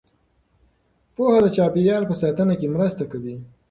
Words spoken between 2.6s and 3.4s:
مرسته کوي.